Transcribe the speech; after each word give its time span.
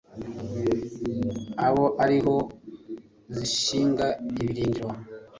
aba 1.67 1.85
ari 2.03 2.17
ho 2.25 2.35
zishinga 3.35 4.07
ibirindiro 4.41 4.87